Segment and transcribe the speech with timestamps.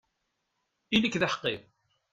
[0.95, 1.55] Ili-k d aḥeqqi!